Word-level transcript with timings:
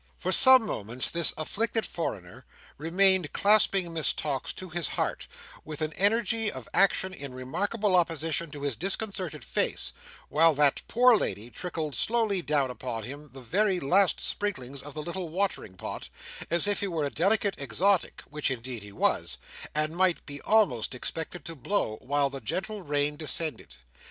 For 0.17 0.31
some 0.31 0.65
moments, 0.65 1.11
this 1.11 1.31
afflicted 1.37 1.85
foreigner 1.85 2.43
remained 2.79 3.33
clasping 3.33 3.93
Miss 3.93 4.11
Tox 4.13 4.51
to 4.53 4.67
his 4.69 4.87
heart, 4.87 5.27
with 5.63 5.79
an 5.83 5.93
energy 5.93 6.51
of 6.51 6.67
action 6.73 7.13
in 7.13 7.35
remarkable 7.35 7.95
opposition 7.95 8.49
to 8.49 8.63
his 8.63 8.75
disconcerted 8.75 9.45
face, 9.45 9.93
while 10.27 10.55
that 10.55 10.81
poor 10.87 11.15
lady 11.15 11.51
trickled 11.51 11.93
slowly 11.93 12.41
down 12.41 12.71
upon 12.71 13.03
him 13.03 13.29
the 13.31 13.41
very 13.41 13.79
last 13.79 14.19
sprinklings 14.19 14.81
of 14.81 14.95
the 14.95 15.03
little 15.03 15.29
watering 15.29 15.77
pot, 15.77 16.09
as 16.49 16.65
if 16.65 16.79
he 16.79 16.87
were 16.87 17.05
a 17.05 17.11
delicate 17.11 17.53
exotic 17.59 18.23
(which 18.27 18.49
indeed 18.49 18.81
he 18.81 18.91
was), 18.91 19.37
and 19.75 19.95
might 19.95 20.25
be 20.25 20.41
almost 20.41 20.95
expected 20.95 21.45
to 21.45 21.55
blow 21.55 21.97
while 22.01 22.31
the 22.31 22.41
gentle 22.41 22.81
rain 22.81 23.15
descended. 23.15 23.75